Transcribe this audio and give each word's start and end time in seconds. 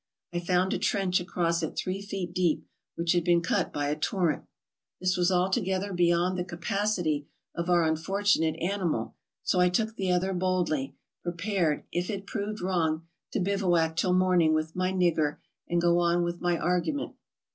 I 0.33 0.39
found 0.39 0.73
a 0.73 0.79
trench 0.79 1.19
across 1.19 1.61
it 1.61 1.77
three 1.77 2.01
feet 2.01 2.33
deep, 2.33 2.65
which 2.95 3.11
had 3.11 3.23
been 3.23 3.41
cut 3.43 3.71
by 3.71 3.87
a 3.89 3.95
torrent. 3.95 4.45
This 4.99 5.15
was 5.15 5.31
altogether 5.31 5.93
beyond 5.93 6.39
the 6.39 6.43
capacity 6.43 7.27
of 7.53 7.69
our 7.69 7.83
unfortunate 7.83 8.59
animal, 8.59 9.13
so 9.43 9.59
I 9.59 9.69
took 9.69 9.95
the 9.97 10.11
other 10.11 10.33
boldly, 10.33 10.95
prepared, 11.21 11.83
if 11.91 12.09
it 12.09 12.25
proved 12.25 12.61
wrong, 12.61 13.05
to 13.33 13.39
bivouac 13.39 13.95
till 13.95 14.13
morning 14.13 14.55
with 14.55 14.75
my 14.75 14.91
''nigger, 14.91 15.37
''and 15.69 15.79
go 15.79 15.99
on 15.99 16.23
with 16.23 16.41
my 16.41 16.57
argument. 16.57 17.13